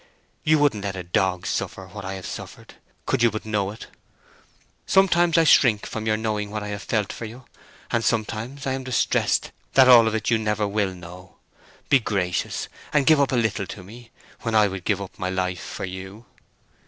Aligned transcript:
You 0.43 0.57
wouldn't 0.57 0.83
let 0.83 0.95
a 0.95 1.03
dog 1.03 1.45
suffer 1.45 1.85
what 1.89 2.03
I 2.03 2.15
have 2.15 2.25
suffered, 2.25 2.73
could 3.05 3.21
you 3.21 3.29
but 3.29 3.45
know 3.45 3.69
it! 3.69 3.85
Sometimes 4.87 5.37
I 5.37 5.43
shrink 5.43 5.85
from 5.85 6.07
your 6.07 6.17
knowing 6.17 6.49
what 6.49 6.63
I 6.63 6.69
have 6.69 6.81
felt 6.81 7.13
for 7.13 7.25
you, 7.25 7.45
and 7.91 8.03
sometimes 8.03 8.65
I 8.65 8.71
am 8.73 8.83
distressed 8.83 9.51
that 9.73 9.87
all 9.87 10.07
of 10.07 10.15
it 10.15 10.31
you 10.31 10.39
never 10.39 10.67
will 10.67 10.95
know. 10.95 11.35
Be 11.89 11.99
gracious, 11.99 12.67
and 12.91 13.05
give 13.05 13.21
up 13.21 13.31
a 13.31 13.35
little 13.35 13.67
to 13.67 13.83
me, 13.83 14.09
when 14.39 14.55
I 14.55 14.67
would 14.67 14.85
give 14.85 14.99
up 15.03 15.19
my 15.19 15.29
life 15.29 15.61
for 15.63 15.85
you!" 15.85 16.25